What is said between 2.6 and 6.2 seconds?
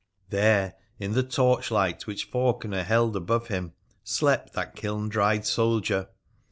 held above him, slept that kiln dried soldier.